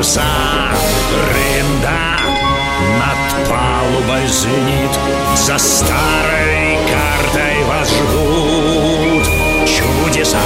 [0.00, 0.24] паруса
[1.30, 2.16] Рында
[3.00, 4.90] над палубой звенит
[5.36, 9.26] За старой картой вас ждут
[9.68, 10.38] чудеса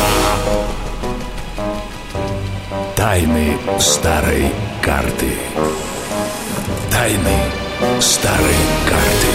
[2.96, 4.50] Тайны старой
[4.82, 5.32] карты
[6.90, 7.38] Тайны
[8.00, 9.32] старой карты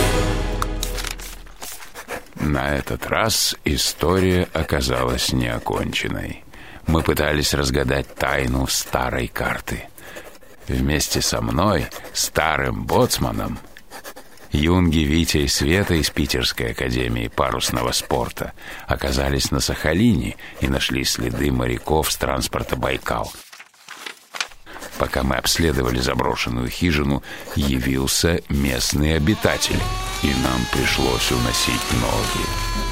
[2.41, 6.43] На этот раз история оказалась неоконченной.
[6.88, 9.83] Мы пытались разгадать тайну старой карты.
[10.70, 13.58] Вместе со мной, старым боцманом,
[14.52, 18.53] Юнги, Витя и Света из Питерской академии парусного спорта
[18.88, 23.31] оказались на Сахалине и нашли следы моряков с транспорта «Байкал».
[25.00, 27.23] Пока мы обследовали заброшенную хижину,
[27.56, 29.80] явился местный обитатель,
[30.22, 32.88] и нам пришлось уносить ноги.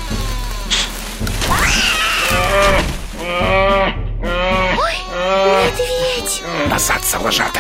[6.78, 7.60] Назад, салажата!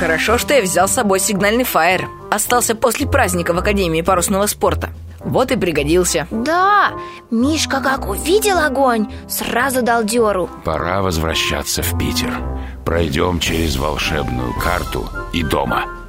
[0.00, 4.90] Хорошо, что я взял с собой сигнальный фаер Остался после праздника в Академии парусного спорта
[5.20, 6.90] Вот и пригодился Да,
[7.30, 12.36] Мишка как увидел огонь, сразу дал дёру Пора возвращаться в Питер.
[12.84, 15.99] Пройдем через волшебную карту и дома.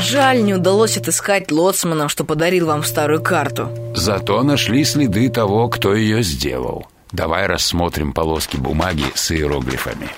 [0.00, 3.70] Жаль, не удалось отыскать лоцмана, что подарил вам старую карту.
[3.94, 6.86] Зато нашли следы того, кто ее сделал.
[7.12, 10.08] Давай рассмотрим полоски бумаги с иероглифами.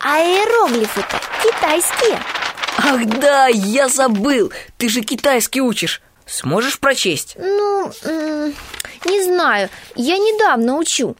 [0.00, 2.18] А иероглифы-то китайские.
[2.78, 6.00] Ах да, я забыл, ты же китайский учишь.
[6.26, 7.36] Сможешь прочесть?
[7.38, 7.92] Ну,
[9.04, 11.16] не знаю, я недавно учу.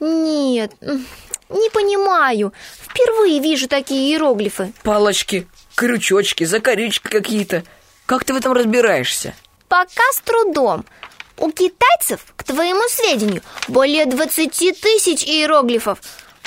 [0.00, 2.52] Нет, не понимаю.
[2.80, 4.72] Впервые вижу такие иероглифы.
[4.82, 5.46] Палочки,
[5.78, 7.62] крючочки, закорючки какие-то
[8.04, 9.34] Как ты в этом разбираешься?
[9.68, 10.84] Пока с трудом
[11.36, 14.50] У китайцев, к твоему сведению, более 20
[14.80, 16.00] тысяч иероглифов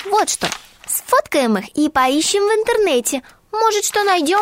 [0.03, 0.47] Вот что,
[0.86, 3.22] сфоткаем их и поищем в интернете
[3.53, 4.41] Может, что найдем?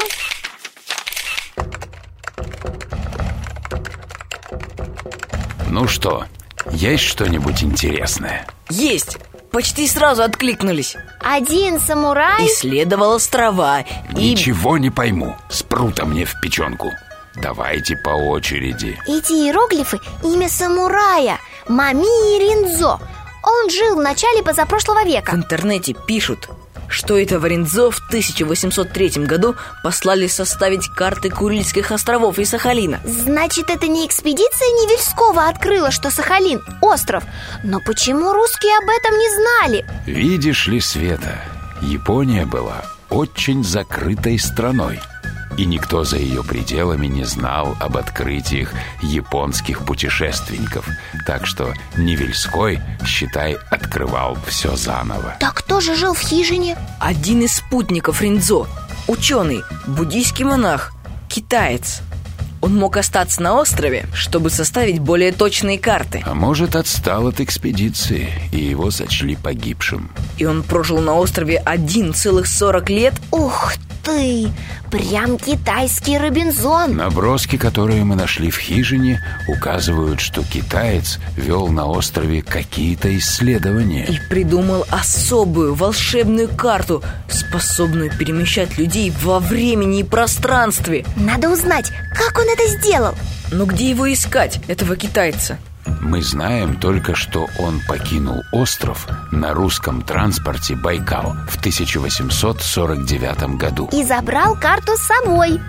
[5.70, 6.26] Ну что,
[6.72, 8.48] есть что-нибудь интересное?
[8.72, 9.20] Есть!
[9.52, 13.86] Почти сразу откликнулись Один самурай Исследовал острова и...
[14.14, 15.36] Ничего не пойму.
[15.50, 16.92] Спрута мне в печенку.
[17.36, 18.98] Давайте по очереди.
[19.08, 23.00] Эти иероглифы– имя самурая Мамии Ринзо
[23.44, 26.50] Он жил в начале позапрошлого В века интернете пишут,
[26.90, 33.88] что это Варензо в 1803 году послали составить карты Курильских островов и Сахалина Значит, это
[33.88, 37.24] не экспедиция Невельского открыла, что Сахалин– остров
[37.64, 39.86] Но почему русские об этом не знали?
[40.06, 41.42] Видишь ли, Света,
[41.82, 45.00] Япония была очень закрытой страной.
[45.60, 48.72] И никто за ее пределами не знал об открытиях
[49.02, 50.88] японских путешественников.
[51.28, 55.36] Так что Невельской, считай, открывал все заново.
[55.42, 56.78] Так кто же жил в хижине?
[57.02, 58.68] Один из спутников Ринзо
[59.10, 60.94] Ученый, буддийский монах,
[61.28, 62.04] китаец
[62.62, 68.32] Он мог остаться на острове, чтобы составить более точные карты А может, отстал от экспедиции,
[68.54, 70.10] и его сочли погибшим.
[70.38, 73.74] И он прожил на острове один целых 40 лет Ух
[74.04, 74.52] ты!
[74.92, 82.42] Прям китайский Робинзон Наброски, которые мы нашли в хижине, указывают, что китаец вел на острове
[82.42, 84.06] какие-то исследования.
[84.06, 92.40] И придумал особую волшебную карту Способную перемещать людей во времени и пространстве Надо узнать, как
[92.40, 93.16] он это сделал
[93.52, 95.60] Но где его искать, этого китайца?
[96.02, 103.90] Мы знаем только, что он покинул остров на русском транспорте «Байкал» в 1849 году.
[103.92, 105.60] И забрал карту с собой.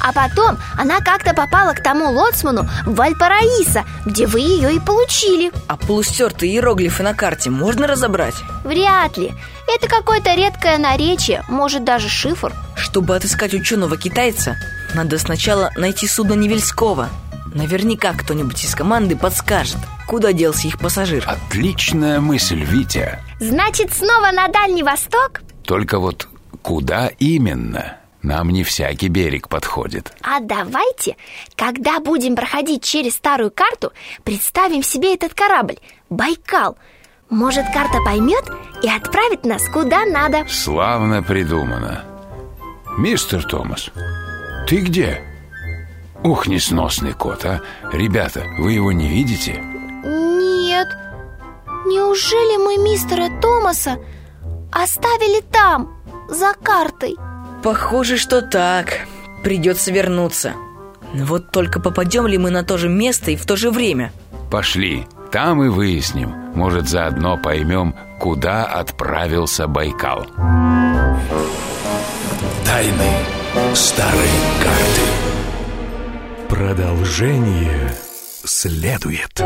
[0.00, 5.52] А потом она как-то попала к тому лоцману в Вальпараисо Где вы ее и получили.
[5.68, 8.36] А полустертые иероглифы на карте можно разобрать?
[8.64, 9.34] Вряд ли.
[9.68, 12.52] Это какое-то редкое наречие, может даже шифр.
[12.76, 14.56] Чтобы отыскать ученого китайца,
[14.94, 17.08] надо сначала найти судно Невельского
[17.56, 23.18] Наверняка кто-нибудь из команды подскажет, куда делся их пассажир Отличная мысль, Витя.
[23.40, 25.40] Значит, снова на Дальний Восток?
[25.64, 26.28] Только вот
[26.60, 27.96] куда именно?
[28.20, 30.12] Нам не всякий берег подходит.
[30.20, 31.16] А давайте,
[31.54, 33.92] когда будем проходить через старую карту,
[34.22, 35.78] представим себе этот корабль
[36.10, 36.76] Байкал.
[37.30, 38.44] Может, карта поймет
[38.82, 40.44] и отправит нас куда надо.
[40.48, 42.04] Славно придумано.
[42.98, 43.90] Мистер Томас,
[44.68, 45.22] ты где?
[46.24, 47.60] Ух, несносный кот, а
[47.92, 49.62] Ребята, вы его не видите?
[50.04, 50.88] Нет
[51.86, 53.98] Неужели мы мистера Томаса
[54.72, 55.96] оставили там,
[56.28, 57.16] за картой?
[57.62, 59.06] Похоже, что так
[59.44, 60.54] Придется вернуться
[61.14, 64.12] Вот только попадем ли мы на то же место и в то же время?
[64.50, 70.26] Пошли, там и выясним Может, заодно поймем, куда отправился Байкал
[72.64, 74.28] Тайны старой
[74.62, 75.35] карты.
[76.48, 77.92] Продолжение
[78.44, 79.42] следует.